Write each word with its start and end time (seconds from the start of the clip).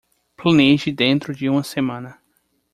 Planeje 0.35 0.91
dentro 0.91 1.31
de 1.31 1.47
uma 1.47 1.63
semana 1.63 2.19